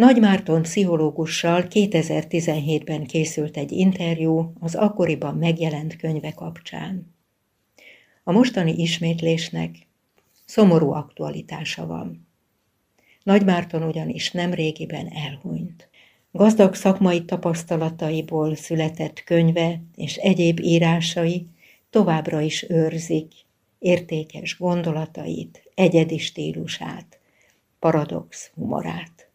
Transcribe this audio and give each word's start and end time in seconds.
Nagy 0.00 0.20
Márton 0.20 0.62
pszichológussal 0.62 1.64
2017-ben 1.68 3.06
készült 3.06 3.56
egy 3.56 3.72
interjú 3.72 4.52
az 4.60 4.74
akkoriban 4.74 5.34
megjelent 5.36 5.96
könyve 5.96 6.32
kapcsán. 6.32 7.14
A 8.24 8.32
mostani 8.32 8.72
ismétlésnek 8.72 9.86
szomorú 10.44 10.90
aktualitása 10.90 11.86
van. 11.86 12.28
Nagy 13.22 13.44
Márton 13.44 13.82
ugyanis 13.82 14.30
nem 14.30 14.54
régiben 14.54 15.06
elhunyt. 15.06 15.88
Gazdag 16.32 16.74
szakmai 16.74 17.24
tapasztalataiból 17.24 18.54
született 18.54 19.24
könyve 19.24 19.82
és 19.96 20.16
egyéb 20.16 20.60
írásai 20.60 21.46
továbbra 21.90 22.40
is 22.40 22.66
őrzik 22.68 23.32
értékes 23.78 24.58
gondolatait, 24.58 25.62
egyedi 25.74 26.18
stílusát, 26.18 27.18
paradox 27.78 28.50
humorát. 28.54 29.29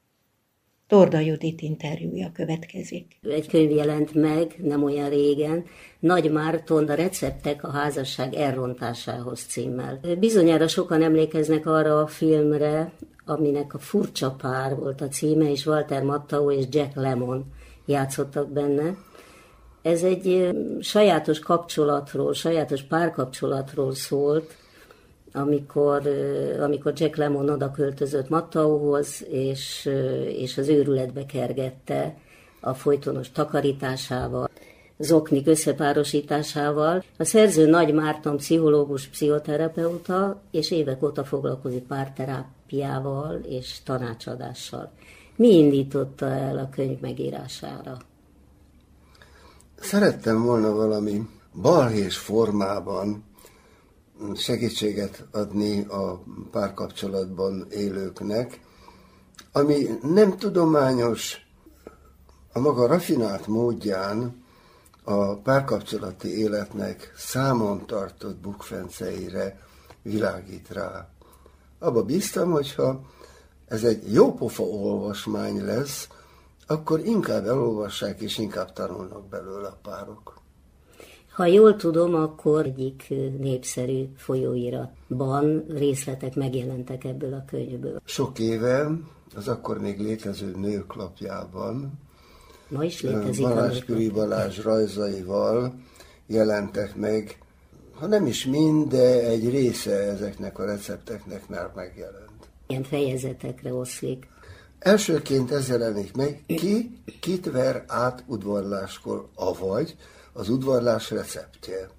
Torda 0.88 1.20
Judit 1.20 1.62
interjúja 1.62 2.32
következik. 2.34 3.18
Egy 3.22 3.48
könyv 3.48 3.72
jelent 3.72 4.14
meg 4.14 4.56
nem 4.58 4.84
olyan 4.84 5.10
régen, 5.10 5.66
Nagy 6.00 6.32
Márton, 6.32 6.88
a 6.88 6.94
receptek 6.94 7.64
a 7.64 7.72
házasság 7.72 8.34
elrontásához 8.34 9.42
címmel. 9.42 10.00
Bizonyára 10.20 10.68
sokan 10.68 11.02
emlékeznek 11.02 11.66
arra 11.66 12.00
a 12.00 12.08
filmre, 12.08 12.94
aminek 13.26 13.74
a 13.74 13.80
furcsa 13.80 14.32
pár 14.32 14.76
volt 14.76 15.02
a 15.02 15.08
címe, 15.08 15.52
és 15.52 15.66
Walter 15.66 16.04
Mattau 16.04 16.52
és 16.52 16.66
Jack 16.70 16.96
Lemon 16.96 17.46
játszottak 17.86 18.52
benne. 18.52 18.98
Ez 19.82 20.04
egy 20.04 20.50
sajátos 20.80 21.40
kapcsolatról, 21.40 22.34
sajátos 22.34 22.82
párkapcsolatról 22.82 23.94
szólt, 23.94 24.56
amikor, 25.36 26.08
amikor 26.62 26.94
Jack 26.96 27.16
Lemon 27.16 27.50
oda 27.50 27.72
költözött 27.72 28.30
Mattauhoz, 28.30 29.26
és, 29.30 29.90
és 30.28 30.58
az 30.58 30.68
őrületbe 30.68 31.26
kergette 31.26 32.18
a 32.60 32.74
folytonos 32.74 33.32
takarításával, 33.32 34.50
zoknik 34.98 35.48
összepárosításával. 35.48 37.04
A 37.18 37.24
szerző 37.24 37.66
Nagy 37.66 37.94
Márton 37.94 38.38
pszichológus, 38.38 39.08
pszichoterapeuta, 39.08 40.42
és 40.52 40.72
évek 40.72 41.04
óta 41.04 41.24
foglalkozik 41.24 41.84
párterápiával 41.84 43.40
és 43.48 43.78
tanácsadással. 43.84 44.92
Mi 45.36 45.58
indította 45.58 46.26
el 46.26 46.58
a 46.58 46.70
könyv 46.70 47.00
megírására? 47.00 47.98
Szerettem 49.80 50.44
volna 50.44 50.74
valami 50.74 51.22
balhés 51.62 52.18
formában 52.18 53.24
segítséget 54.36 55.26
adni 55.32 55.86
a 55.86 56.24
párkapcsolatban 56.52 57.68
élőknek, 57.70 58.60
ami 59.52 59.88
nem 60.02 60.38
tudományos, 60.38 61.38
a 62.54 62.60
maga 62.60 62.88
rafinált 62.88 63.48
módján 63.48 64.44
a 65.04 65.36
párkapcsolati 65.36 66.38
életnek 66.38 67.14
számon 67.18 67.86
tartott 67.86 68.38
bukfenceire 68.38 69.60
világít 70.02 70.70
rá. 70.70 71.10
Abba 71.80 72.04
bíztam, 72.04 72.52
hogyha 72.52 73.02
ez 73.68 73.84
egy 73.84 74.14
jópofa 74.14 74.64
olvasmány 74.64 75.66
lesz, 75.66 76.08
akkor 76.68 77.00
inkább 77.00 77.46
elolvassák 77.46 78.20
és 78.22 78.38
inkább 78.38 78.74
tanulnak 78.74 79.28
belőle 79.28 79.68
a 79.68 79.80
párok. 79.82 80.44
Ha 81.36 81.46
jól 81.46 81.76
tudom, 81.76 82.14
akkor 82.14 82.66
egyik 82.66 83.14
népszerű 83.40 84.06
folyóiratban 84.18 85.66
részletek 85.70 86.36
megjelentek 86.36 87.04
ebből 87.04 87.34
a 87.34 87.44
könyvből. 87.48 88.02
Sok 88.06 88.40
éve 88.40 88.92
az 89.36 89.48
akkor 89.48 89.80
még 89.80 90.00
létező 90.00 90.56
nőklapjában 90.56 92.00
Ma 92.68 92.84
is 92.84 93.02
létezik 93.02 93.44
Balázs 93.44 93.80
Küri 93.80 94.10
Balázs 94.10 94.64
rajzaival 94.64 95.74
jelentek 96.28 96.96
meg, 96.96 97.40
ha 97.94 98.08
nem 98.08 98.26
is 98.26 98.46
mind, 98.46 98.88
de 98.88 99.28
egy 99.28 99.50
része 99.50 99.92
ezeknek 99.92 100.60
a 100.60 100.66
recepteknek 100.66 101.48
már 101.48 101.72
megjelent. 101.76 102.50
Ilyen 102.68 102.84
fejezetekre 102.84 103.74
oszlik. 103.74 104.28
Elsőként 104.80 105.52
ez 105.52 105.70
jelenik 105.70 106.16
meg, 106.16 106.44
ki 106.46 107.00
kit 107.20 107.52
ver 107.52 107.84
át 107.88 108.24
udvarláskor, 108.28 109.28
avagy 109.36 109.96
az 110.36 110.50
udvarlás 110.50 111.12
receptje. 111.12 111.90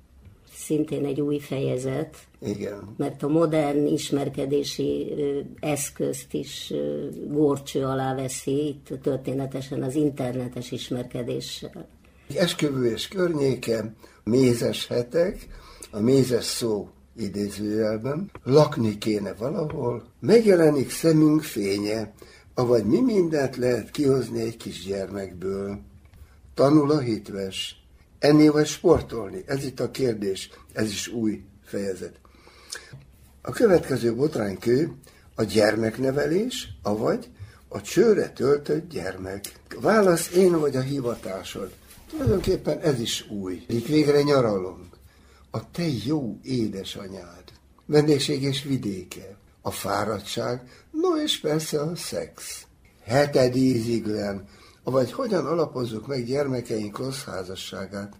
Szintén 0.54 1.04
egy 1.04 1.20
új 1.20 1.38
fejezet. 1.38 2.16
Igen. 2.40 2.94
Mert 2.96 3.22
a 3.22 3.28
modern 3.28 3.86
ismerkedési 3.86 5.14
eszközt 5.60 6.34
is 6.34 6.72
górcső 7.28 7.84
alá 7.84 8.14
veszi, 8.14 8.66
itt 8.66 9.02
történetesen 9.02 9.82
az 9.82 9.94
internetes 9.94 10.70
ismerkedéssel. 10.70 11.88
Esküvő 12.36 12.90
és 12.90 13.08
környéke, 13.08 13.94
mézes 14.24 14.86
hetek, 14.86 15.48
a 15.90 16.00
mézes 16.00 16.44
szó 16.44 16.88
idézőjelben, 17.16 18.30
lakni 18.44 18.98
kéne 18.98 19.34
valahol, 19.34 20.04
megjelenik 20.20 20.90
szemünk 20.90 21.42
fénye, 21.42 22.12
avagy 22.54 22.84
mi 22.84 23.00
mindent 23.00 23.56
lehet 23.56 23.90
kihozni 23.90 24.40
egy 24.40 24.56
kisgyermekből. 24.56 25.78
Tanul 26.54 26.90
a 26.90 26.98
hitves, 26.98 27.85
enni 28.18 28.48
vagy 28.48 28.66
sportolni? 28.66 29.42
Ez 29.46 29.64
itt 29.64 29.80
a 29.80 29.90
kérdés, 29.90 30.50
ez 30.72 30.90
is 30.90 31.08
új 31.08 31.42
fejezet. 31.64 32.20
A 33.42 33.50
következő 33.50 34.14
botránykő 34.14 34.92
a 35.34 35.42
gyermeknevelés, 35.42 36.68
avagy 36.82 37.28
a 37.68 37.80
csőre 37.80 38.28
töltött 38.28 38.90
gyermek. 38.90 39.40
Válasz 39.80 40.30
én 40.30 40.60
vagy 40.60 40.76
a 40.76 40.80
hivatásod. 40.80 41.72
Tulajdonképpen 42.10 42.78
ez 42.78 43.00
is 43.00 43.26
új. 43.30 43.64
Itt 43.68 43.86
végre 43.86 44.22
nyaralunk. 44.22 44.96
A 45.50 45.70
te 45.70 45.84
jó 46.04 46.38
édesanyád. 46.42 47.44
Vendégség 47.86 48.42
és 48.42 48.62
vidéke. 48.62 49.36
A 49.60 49.70
fáradtság, 49.70 50.60
no 50.90 51.22
és 51.22 51.40
persze 51.40 51.80
a 51.80 51.96
szex. 51.96 52.62
Heted 53.04 53.56
íziglen, 53.56 54.48
avagy 54.86 55.12
hogyan 55.12 55.46
alapozzuk 55.46 56.06
meg 56.06 56.24
gyermekeink 56.24 56.98
rossz 56.98 57.24
házasságát. 57.24 58.16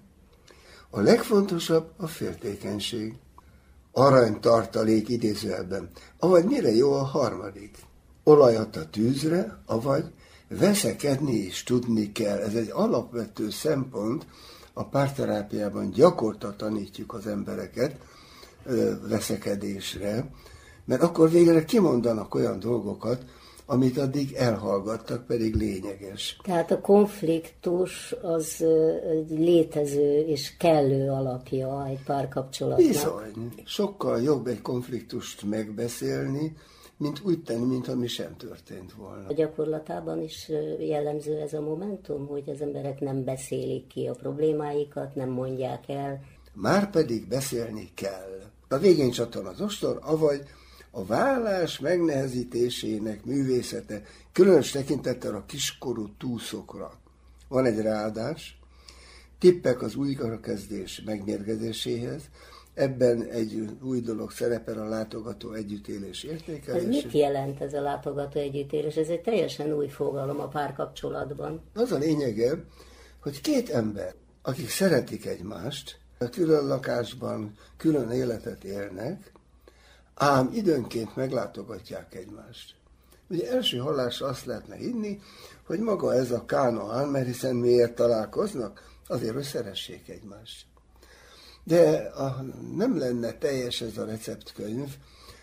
A 0.90 1.00
legfontosabb 1.00 1.90
a 1.96 2.06
féltékenység. 2.06 3.14
Aranytartalék 3.92 5.08
idézőjelben, 5.08 5.90
avagy 6.18 6.44
mire 6.44 6.74
jó 6.74 6.92
a 6.92 7.02
harmadik. 7.02 7.78
Olajat 8.24 8.76
a 8.76 8.90
tűzre, 8.90 9.58
avagy 9.66 10.04
veszekedni 10.48 11.34
is 11.34 11.62
tudni 11.62 12.12
kell. 12.12 12.38
Ez 12.38 12.54
egy 12.54 12.70
alapvető 12.72 13.50
szempont, 13.50 14.26
a 14.72 14.84
párterápiában 14.84 15.90
gyakorta 15.90 16.56
tanítjuk 16.56 17.14
az 17.14 17.26
embereket 17.26 17.96
veszekedésre, 19.08 20.30
mert 20.84 21.02
akkor 21.02 21.30
végre 21.30 21.64
kimondanak 21.64 22.34
olyan 22.34 22.60
dolgokat, 22.60 23.24
amit 23.66 23.98
addig 23.98 24.32
elhallgattak, 24.32 25.26
pedig 25.26 25.54
lényeges. 25.54 26.36
Tehát 26.42 26.70
a 26.70 26.80
konfliktus 26.80 28.14
az 28.22 28.64
egy 29.10 29.30
létező 29.30 30.18
és 30.18 30.56
kellő 30.56 31.10
alapja 31.10 31.86
egy 31.86 32.02
párkapcsolatnak. 32.04 32.86
Bizony. 32.86 33.52
Sokkal 33.64 34.22
jobb 34.22 34.46
egy 34.46 34.62
konfliktust 34.62 35.42
megbeszélni, 35.42 36.56
mint 36.96 37.20
úgy 37.24 37.42
tenni, 37.42 37.64
mintha 37.64 37.96
mi 37.96 38.06
sem 38.06 38.36
történt 38.36 38.92
volna. 38.92 39.28
A 39.28 39.32
gyakorlatában 39.32 40.22
is 40.22 40.50
jellemző 40.78 41.40
ez 41.40 41.52
a 41.52 41.60
momentum, 41.60 42.26
hogy 42.26 42.50
az 42.50 42.60
emberek 42.60 43.00
nem 43.00 43.24
beszélik 43.24 43.86
ki 43.86 44.06
a 44.06 44.12
problémáikat, 44.12 45.14
nem 45.14 45.28
mondják 45.28 45.88
el. 45.88 46.20
Már 46.52 46.90
pedig 46.90 47.28
beszélni 47.28 47.90
kell. 47.94 48.40
A 48.68 48.78
végén 48.78 49.10
csattan 49.10 49.46
az 49.46 49.60
ostor, 49.60 49.98
avagy 50.02 50.42
a 50.96 51.04
vállás 51.04 51.78
megnehezítésének 51.78 53.24
művészete, 53.24 54.02
különös 54.32 54.70
tekintettel 54.70 55.34
a 55.34 55.44
kiskorú 55.46 56.08
túszokra. 56.18 56.92
Van 57.48 57.64
egy 57.64 57.80
ráadás, 57.80 58.58
tippek 59.38 59.82
az 59.82 59.94
újrakezdés 59.94 61.02
megmérgezéséhez, 61.04 62.22
ebben 62.74 63.22
egy 63.22 63.76
új 63.82 64.00
dolog 64.00 64.30
szerepel 64.30 64.78
a 64.78 64.88
látogató 64.88 65.52
együttélés 65.52 66.22
értékelés. 66.22 66.82
Ez 66.82 66.88
mit 66.88 67.12
jelent 67.12 67.60
ez 67.60 67.72
a 67.72 67.80
látogató 67.80 68.40
együttélés? 68.40 68.96
Ez 68.96 69.08
egy 69.08 69.20
teljesen 69.20 69.72
új 69.72 69.88
fogalom 69.88 70.40
a 70.40 70.48
párkapcsolatban. 70.48 71.62
Az 71.74 71.92
a 71.92 71.98
lényege, 71.98 72.64
hogy 73.20 73.40
két 73.40 73.70
ember, 73.70 74.14
akik 74.42 74.68
szeretik 74.68 75.26
egymást, 75.26 75.98
külön 76.30 76.66
lakásban 76.66 77.54
külön 77.76 78.10
életet 78.10 78.64
élnek, 78.64 79.34
ám 80.16 80.50
időnként 80.54 81.16
meglátogatják 81.16 82.14
egymást. 82.14 82.74
Ugye 83.28 83.50
első 83.50 83.78
hallásra 83.78 84.26
azt 84.26 84.44
lehetne 84.44 84.76
hinni, 84.76 85.20
hogy 85.66 85.78
maga 85.78 86.14
ez 86.14 86.30
a 86.30 86.44
kánoán, 86.44 87.08
mert 87.08 87.26
hiszen 87.26 87.56
miért 87.56 87.94
találkoznak? 87.94 88.94
Azért, 89.06 89.34
hogy 89.34 89.44
szeressék 89.44 90.08
egymást. 90.08 90.66
De 91.64 91.98
a, 91.98 92.44
nem 92.76 92.98
lenne 92.98 93.32
teljes 93.32 93.80
ez 93.80 93.98
a 93.98 94.04
receptkönyv, 94.04 94.96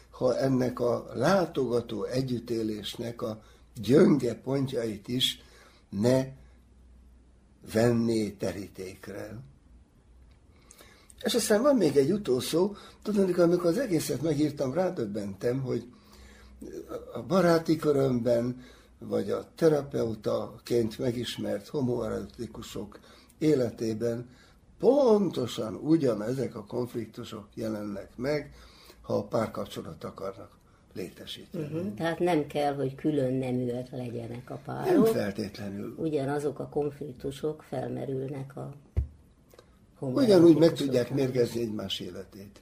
ha 0.10 0.38
ennek 0.38 0.80
a 0.80 1.06
látogató 1.14 2.04
együttélésnek 2.04 3.22
a 3.22 3.42
gyönge 3.82 4.36
pontjait 4.36 5.08
is 5.08 5.42
ne 5.90 6.26
venné 7.74 8.30
terítékre. 8.30 9.38
És 11.24 11.36
aztán 11.36 11.62
van 11.62 11.76
még 11.76 11.96
egy 11.96 12.12
utolsó, 12.12 12.76
tudod, 13.02 13.40
amikor 13.40 13.66
az 13.66 13.78
egészet 13.78 14.22
megírtam, 14.22 14.74
rádöbbentem, 14.74 15.62
hogy 15.62 15.86
a 17.14 17.22
baráti 17.22 17.76
körömben, 17.76 18.62
vagy 19.00 19.30
a 19.32 19.48
terapeutaként 19.56 21.00
megismert 21.00 21.68
homoerotikusok 21.68 23.00
életében 23.38 24.30
pontosan 24.80 25.76
ugyanezek 25.76 26.56
a 26.56 26.66
konfliktusok 26.66 27.48
jelennek 27.54 28.10
meg, 28.16 28.54
ha 29.02 29.14
a 29.14 29.24
párkapcsolat 29.24 30.04
akarnak 30.04 30.50
létesíteni. 30.94 31.64
Uh-huh. 31.64 31.94
Tehát 31.94 32.20
nem 32.20 32.48
kell, 32.48 32.76
hogy 32.76 32.96
külön 32.96 33.34
neműek 33.34 33.92
legyenek 33.92 34.50
a 34.50 34.60
párok. 34.66 35.04
Nem 35.04 35.14
feltétlenül. 35.14 35.96
Ugyanazok 35.98 36.60
a 36.60 36.68
konfliktusok 36.68 37.64
felmerülnek 37.70 38.58
a 38.58 38.74
Ugyanúgy 40.12 40.58
meg 40.58 40.74
tudják 40.74 41.14
mérgezni 41.14 41.62
egymás 41.62 42.00
életét. 42.00 42.62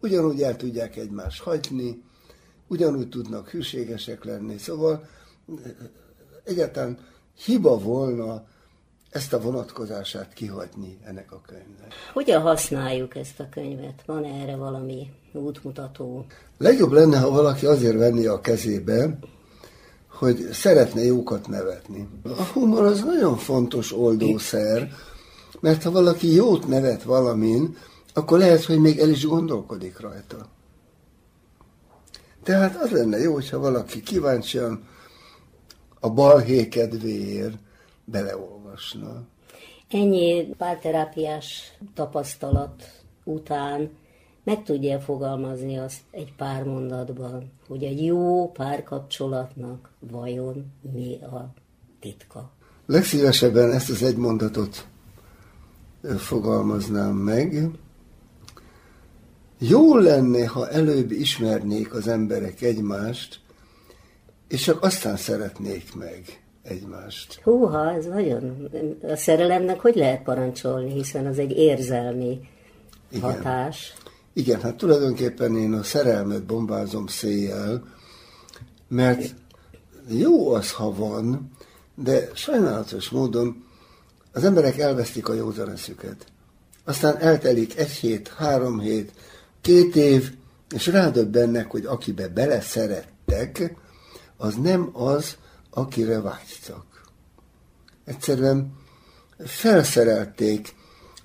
Ugyanúgy 0.00 0.42
el 0.42 0.56
tudják 0.56 0.96
egymást 0.96 1.42
hagyni, 1.42 2.02
ugyanúgy 2.66 3.08
tudnak 3.08 3.48
hűségesek 3.48 4.24
lenni. 4.24 4.58
Szóval 4.58 5.08
egyáltalán 6.44 6.98
hiba 7.44 7.78
volna 7.78 8.44
ezt 9.10 9.32
a 9.32 9.40
vonatkozását 9.40 10.32
kihagyni 10.32 10.98
ennek 11.04 11.32
a 11.32 11.40
könyvnek. 11.46 11.92
Hogyan 12.12 12.42
használjuk 12.42 13.16
ezt 13.16 13.40
a 13.40 13.48
könyvet? 13.48 14.02
Van 14.06 14.24
erre 14.24 14.56
valami 14.56 15.10
útmutató? 15.32 16.26
Legjobb 16.58 16.92
lenne, 16.92 17.18
ha 17.18 17.30
valaki 17.30 17.66
azért 17.66 17.96
venni 17.96 18.26
a 18.26 18.40
kezébe, 18.40 19.18
hogy 20.08 20.48
szeretne 20.52 21.02
jókat 21.02 21.48
nevetni. 21.48 22.08
A 22.22 22.42
humor 22.42 22.84
az 22.84 23.02
nagyon 23.02 23.36
fontos 23.36 23.92
oldószer, 23.92 24.92
mert 25.64 25.82
ha 25.82 25.90
valaki 25.90 26.34
jót 26.34 26.68
nevet 26.68 27.02
valamin, 27.02 27.76
akkor 28.14 28.38
lehet, 28.38 28.64
hogy 28.64 28.78
még 28.78 28.98
el 28.98 29.08
is 29.08 29.26
gondolkodik 29.26 30.00
rajta. 30.00 30.46
Tehát 32.42 32.76
az 32.82 32.90
lenne 32.90 33.18
jó, 33.18 33.32
hogyha 33.32 33.58
valaki 33.58 34.02
kíváncsian 34.02 34.88
a 36.00 36.10
balhé 36.10 36.68
kedvéért 36.68 37.56
beleolvasna. 38.04 39.22
Ennyi 39.90 40.54
párterápiás 40.58 41.76
tapasztalat 41.94 43.02
után 43.24 43.90
meg 44.42 44.62
tudja 44.62 45.00
fogalmazni 45.00 45.78
azt 45.78 46.00
egy 46.10 46.34
pár 46.36 46.62
mondatban, 46.64 47.52
hogy 47.68 47.84
egy 47.84 48.04
jó 48.04 48.50
párkapcsolatnak 48.52 49.90
vajon 50.10 50.72
mi 50.92 51.18
a 51.22 51.52
titka? 52.00 52.50
Legszívesebben 52.86 53.72
ezt 53.72 53.90
az 53.90 54.02
egy 54.02 54.16
mondatot 54.16 54.92
fogalmaznám 56.16 57.14
meg. 57.14 57.68
Jó 59.58 59.96
lenne, 59.96 60.46
ha 60.46 60.68
előbb 60.68 61.10
ismernék 61.10 61.94
az 61.94 62.08
emberek 62.08 62.62
egymást, 62.62 63.40
és 64.48 64.62
csak 64.62 64.82
aztán 64.82 65.16
szeretnék 65.16 65.94
meg 65.94 66.42
egymást. 66.62 67.40
Húha, 67.42 67.92
ez 67.92 68.06
nagyon... 68.06 68.68
A 69.02 69.16
szerelemnek 69.16 69.80
hogy 69.80 69.94
lehet 69.94 70.22
parancsolni, 70.22 70.92
hiszen 70.92 71.26
az 71.26 71.38
egy 71.38 71.50
érzelmi 71.50 72.40
Igen. 73.10 73.30
hatás. 73.30 73.94
Igen, 74.32 74.60
hát 74.60 74.76
tulajdonképpen 74.76 75.56
én 75.56 75.72
a 75.72 75.82
szerelmet 75.82 76.44
bombázom 76.44 77.06
széjjel, 77.06 77.82
mert 78.88 79.34
jó 80.08 80.52
az, 80.52 80.72
ha 80.72 80.94
van, 80.94 81.50
de 81.94 82.30
sajnálatos 82.34 83.08
módon 83.08 83.63
az 84.34 84.44
emberek 84.44 84.78
elvesztik 84.78 85.28
a 85.28 85.34
józaneszüket. 85.34 86.26
Aztán 86.84 87.16
eltelik 87.16 87.76
egy 87.78 87.90
hét, 87.90 88.28
három 88.28 88.80
hét, 88.80 89.12
két 89.60 89.96
év, 89.96 90.32
és 90.74 90.86
rádöbbennek, 90.86 91.70
hogy 91.70 91.84
akibe 91.84 92.28
beleszerettek, 92.28 93.74
az 94.36 94.54
nem 94.54 94.90
az, 94.92 95.36
akire 95.70 96.20
vágytak. 96.20 96.84
Egyszerűen 98.04 98.72
felszerelték 99.44 100.74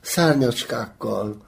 szárnyacskákkal, 0.02 1.48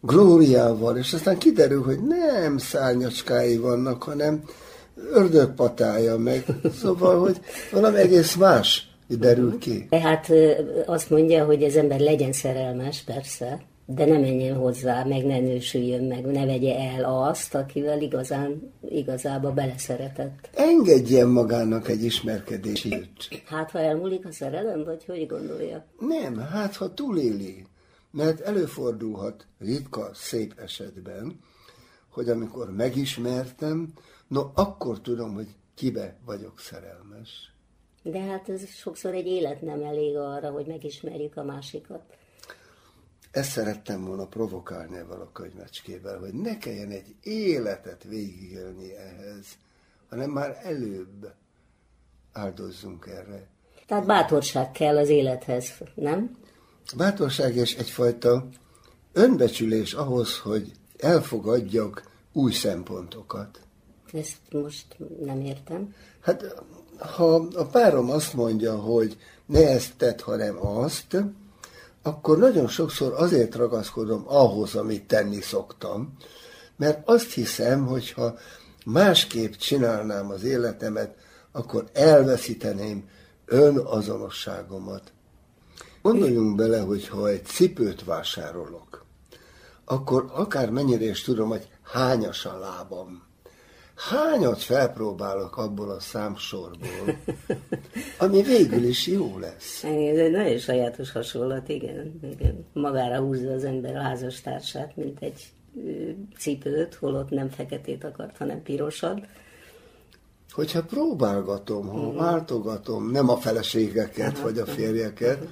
glóriával, 0.00 0.96
és 0.96 1.12
aztán 1.12 1.38
kiderül, 1.38 1.82
hogy 1.82 2.00
nem 2.02 2.58
szárnyacskái 2.58 3.56
vannak, 3.56 4.02
hanem 4.02 4.42
ördögpatája 5.12 6.18
meg. 6.18 6.44
Szóval, 6.80 7.20
hogy 7.20 7.40
valami 7.72 7.96
egész 7.96 8.34
más 8.34 8.89
derül 9.18 9.58
ki. 9.58 9.86
Tehát 9.88 10.32
azt 10.86 11.10
mondja, 11.10 11.44
hogy 11.44 11.64
az 11.64 11.76
ember 11.76 12.00
legyen 12.00 12.32
szerelmes, 12.32 13.02
persze, 13.02 13.60
de 13.94 14.04
ne 14.04 14.18
menjen 14.18 14.56
hozzá, 14.56 15.04
meg 15.04 15.24
ne 15.24 15.40
nősüljön 15.40 16.04
meg, 16.04 16.24
ne 16.24 16.46
vegye 16.46 16.78
el 16.78 17.04
azt, 17.04 17.54
akivel 17.54 18.00
igazán, 18.00 18.72
igazába 18.88 19.52
beleszeretett. 19.52 20.50
Engedjen 20.54 21.28
magának 21.28 21.88
egy 21.88 22.04
ismerkedési 22.04 23.10
Hát, 23.44 23.70
ha 23.70 23.78
elmúlik 23.78 24.26
a 24.26 24.32
szerelem, 24.32 24.84
vagy 24.84 25.04
hogy 25.04 25.26
gondolja? 25.26 25.84
Nem, 25.98 26.38
hát, 26.38 26.76
ha 26.76 26.94
túléli. 26.94 27.64
Mert 28.10 28.40
előfordulhat 28.40 29.46
ritka, 29.58 30.10
szép 30.14 30.54
esetben, 30.62 31.40
hogy 32.08 32.28
amikor 32.28 32.70
megismertem, 32.76 33.92
no, 34.28 34.42
akkor 34.54 35.00
tudom, 35.00 35.34
hogy 35.34 35.48
kibe 35.74 36.16
vagyok 36.24 36.58
szerelmes. 36.58 37.52
De 38.02 38.20
hát 38.20 38.48
ez 38.48 38.68
sokszor 38.68 39.14
egy 39.14 39.26
élet 39.26 39.62
nem 39.62 39.82
elég 39.82 40.16
arra, 40.16 40.50
hogy 40.50 40.66
megismerjük 40.66 41.36
a 41.36 41.42
másikat. 41.42 42.02
Ezt 43.30 43.50
szerettem 43.50 44.04
volna 44.04 44.26
provokálni 44.26 44.96
ebben 44.96 45.20
a 45.20 45.32
könyvecskével, 45.32 46.18
hogy 46.18 46.32
ne 46.32 46.58
kelljen 46.58 46.90
egy 46.90 47.14
életet 47.22 48.04
végigélni 48.04 48.94
ehhez, 48.96 49.46
hanem 50.08 50.30
már 50.30 50.60
előbb 50.62 51.32
áldozzunk 52.32 53.06
erre. 53.06 53.46
Tehát 53.86 54.06
bátorság 54.06 54.70
kell 54.70 54.96
az 54.96 55.08
élethez, 55.08 55.72
nem? 55.94 56.38
Bátorság 56.96 57.56
és 57.56 57.74
egyfajta 57.74 58.48
önbecsülés 59.12 59.92
ahhoz, 59.92 60.38
hogy 60.38 60.72
elfogadjak 60.98 62.10
új 62.32 62.52
szempontokat. 62.52 63.60
Ezt 64.12 64.38
most 64.50 64.96
nem 65.24 65.40
értem. 65.40 65.94
Hát, 66.20 66.62
ha 66.98 67.34
a 67.34 67.64
párom 67.64 68.10
azt 68.10 68.34
mondja, 68.34 68.76
hogy 68.76 69.16
ne 69.46 69.68
ezt 69.68 69.96
tedd, 69.96 70.22
hanem 70.22 70.66
azt, 70.66 71.16
akkor 72.02 72.38
nagyon 72.38 72.68
sokszor 72.68 73.12
azért 73.12 73.54
ragaszkodom 73.54 74.22
ahhoz, 74.26 74.74
amit 74.74 75.06
tenni 75.06 75.40
szoktam, 75.40 76.16
mert 76.76 77.08
azt 77.08 77.32
hiszem, 77.32 77.86
hogy 77.86 78.10
ha 78.12 78.34
másképp 78.84 79.52
csinálnám 79.52 80.30
az 80.30 80.44
életemet, 80.44 81.14
akkor 81.52 81.84
elveszíteném 81.92 83.08
önazonosságomat. 83.46 85.12
Gondoljunk 86.02 86.56
bele, 86.56 86.80
hogy 86.80 87.08
ha 87.08 87.28
egy 87.28 87.44
cipőt 87.44 88.04
vásárolok, 88.04 89.04
akkor 89.84 90.30
akár 90.32 90.70
mennyire 90.70 91.04
is 91.04 91.22
tudom, 91.22 91.48
hogy 91.48 91.68
hányas 91.82 92.44
a 92.46 92.58
lábam. 92.58 93.29
Hányat 94.08 94.62
felpróbálok 94.62 95.56
abból 95.56 95.90
a 95.90 96.00
számsorból, 96.00 97.16
ami 98.18 98.42
végül 98.42 98.84
is 98.84 99.06
jó 99.06 99.38
lesz. 99.38 99.84
Ez 99.84 100.16
egy 100.18 100.30
nagyon 100.30 100.58
sajátos 100.58 101.12
hasonlat, 101.12 101.68
igen. 101.68 102.20
igen. 102.22 102.66
Magára 102.72 103.18
húzza 103.18 103.50
az 103.52 103.64
ember 103.64 103.96
a 103.96 104.02
házastársát, 104.02 104.96
mint 104.96 105.20
egy 105.20 105.52
cipőt, 106.38 106.94
holott 106.94 107.30
nem 107.30 107.48
feketét 107.48 108.04
akart, 108.04 108.36
hanem 108.36 108.62
pirosat. 108.62 109.26
Hogyha 110.50 110.82
próbálgatom, 110.82 111.88
ha 111.88 111.98
uh-huh. 111.98 112.16
váltogatom, 112.16 113.10
nem 113.10 113.28
a 113.28 113.36
feleségeket 113.36 114.28
uh-huh. 114.28 114.42
vagy 114.42 114.58
a 114.58 114.66
férjeket, 114.66 115.36
uh-huh 115.36 115.50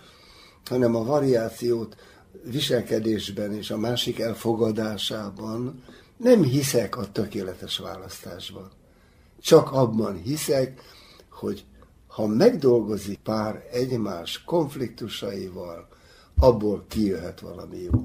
hanem 0.69 0.95
a 0.95 1.05
variációt 1.05 1.97
viselkedésben 2.45 3.53
és 3.53 3.71
a 3.71 3.77
másik 3.77 4.19
elfogadásában 4.19 5.83
nem 6.19 6.43
hiszek 6.43 6.97
a 6.97 7.13
tökéletes 7.13 7.79
választásban. 7.79 8.71
Csak 9.41 9.73
abban 9.73 10.17
hiszek, 10.17 10.81
hogy 11.31 11.65
ha 12.07 12.27
megdolgozik 12.27 13.19
pár 13.19 13.69
egymás 13.73 14.45
konfliktusaival, 14.45 15.89
abból 16.39 16.85
kijöhet 16.89 17.41
valami 17.41 17.79
jó. 17.79 18.05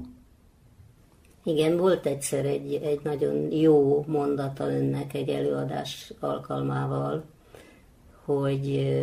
Igen, 1.44 1.76
volt 1.76 2.06
egyszer 2.06 2.44
egy, 2.44 2.74
egy 2.74 3.00
nagyon 3.02 3.52
jó 3.52 4.04
mondata 4.06 4.70
önnek 4.70 5.14
egy 5.14 5.28
előadás 5.28 6.12
alkalmával, 6.20 7.24
hogy 8.24 8.94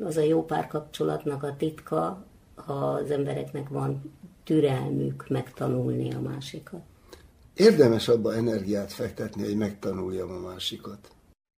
az 0.00 0.16
a 0.16 0.20
jó 0.22 0.44
párkapcsolatnak 0.44 1.42
a 1.42 1.56
titka, 1.56 2.24
ha 2.54 2.72
az 2.72 3.10
embereknek 3.10 3.68
van 3.68 4.12
türelmük 4.44 5.28
megtanulni 5.28 6.12
a 6.12 6.20
másikat. 6.20 6.82
Érdemes 7.56 8.08
abba 8.08 8.34
energiát 8.34 8.92
fektetni, 8.92 9.44
hogy 9.44 9.56
megtanuljam 9.56 10.30
a 10.30 10.38
másikat. 10.38 11.15